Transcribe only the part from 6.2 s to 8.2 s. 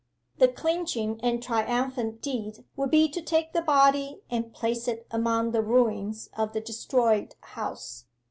of the destroyed house.